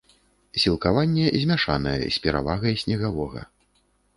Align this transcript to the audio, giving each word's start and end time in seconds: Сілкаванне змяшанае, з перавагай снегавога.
Сілкаванне 0.63 1.27
змяшанае, 1.43 1.99
з 2.15 2.25
перавагай 2.25 2.73
снегавога. 2.85 3.41